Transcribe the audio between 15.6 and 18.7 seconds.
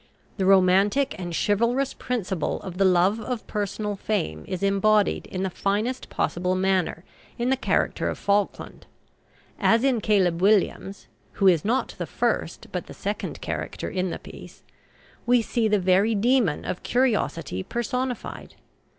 the very demon of curiosity personified.